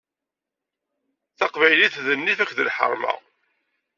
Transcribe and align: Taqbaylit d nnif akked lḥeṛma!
Taqbaylit 1.37 1.95
d 2.05 2.07
nnif 2.19 2.39
akked 2.39 2.59
lḥeṛma! 2.67 3.13